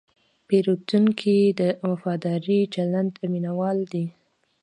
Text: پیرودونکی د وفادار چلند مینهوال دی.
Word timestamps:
پیرودونکی 0.47 1.39
د 1.59 1.61
وفادار 1.89 2.45
چلند 2.73 3.13
مینهوال 3.31 3.77
دی. 3.91 4.05